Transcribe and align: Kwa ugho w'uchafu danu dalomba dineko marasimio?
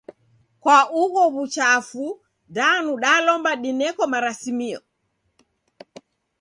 Kwa 0.61 0.77
ugho 1.03 1.23
w'uchafu 1.35 2.05
danu 2.55 2.91
dalomba 3.03 3.51
dineko 3.63 4.01
marasimio? 4.13 4.79